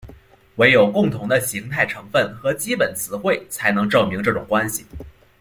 [0.55, 4.83] 惟有共同的形态成分和基本词汇才能证明这种关系。